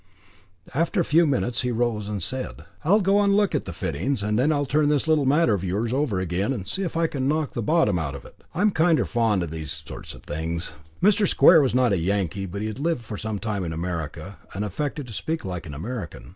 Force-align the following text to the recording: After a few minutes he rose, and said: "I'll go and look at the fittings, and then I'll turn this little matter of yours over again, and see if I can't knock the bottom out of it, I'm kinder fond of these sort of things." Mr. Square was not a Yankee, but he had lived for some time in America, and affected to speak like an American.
After 0.73 0.99
a 0.99 1.05
few 1.05 1.27
minutes 1.27 1.61
he 1.61 1.71
rose, 1.71 2.07
and 2.07 2.23
said: 2.23 2.65
"I'll 2.83 3.01
go 3.01 3.21
and 3.21 3.37
look 3.37 3.53
at 3.53 3.65
the 3.65 3.71
fittings, 3.71 4.23
and 4.23 4.39
then 4.39 4.51
I'll 4.51 4.65
turn 4.65 4.89
this 4.89 5.07
little 5.07 5.25
matter 5.27 5.53
of 5.53 5.63
yours 5.63 5.93
over 5.93 6.19
again, 6.19 6.51
and 6.53 6.67
see 6.67 6.81
if 6.81 6.97
I 6.97 7.05
can't 7.05 7.27
knock 7.27 7.53
the 7.53 7.61
bottom 7.61 7.99
out 7.99 8.15
of 8.15 8.25
it, 8.25 8.43
I'm 8.55 8.71
kinder 8.71 9.05
fond 9.05 9.43
of 9.43 9.51
these 9.51 9.71
sort 9.71 10.15
of 10.15 10.23
things." 10.23 10.71
Mr. 11.03 11.27
Square 11.27 11.61
was 11.61 11.75
not 11.75 11.93
a 11.93 11.99
Yankee, 11.99 12.47
but 12.47 12.61
he 12.61 12.67
had 12.67 12.79
lived 12.79 13.03
for 13.05 13.15
some 13.15 13.37
time 13.37 13.63
in 13.63 13.73
America, 13.73 14.39
and 14.55 14.65
affected 14.65 15.05
to 15.05 15.13
speak 15.13 15.45
like 15.45 15.67
an 15.67 15.75
American. 15.75 16.29